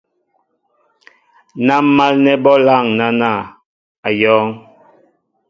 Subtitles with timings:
[1.65, 3.31] Ná málnɛ́ bɔ́ lâŋ náná,
[4.07, 4.45] á yɔ̄ŋ.